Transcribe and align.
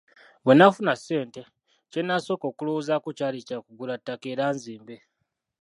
Bwe 0.43 0.53
nafuna 0.57 0.93
ssente, 0.99 1.41
kye 1.91 2.01
nasooka 2.07 2.45
okulowoozaako 2.51 3.09
kyali 3.17 3.39
kya 3.47 3.57
kugula 3.65 3.93
ttaka 3.99 4.25
era 4.33 4.45
nzimbe. 4.55 4.95